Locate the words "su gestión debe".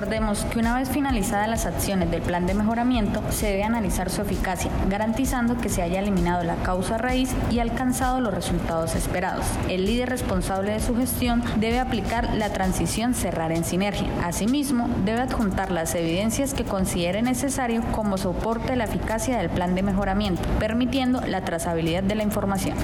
10.80-11.80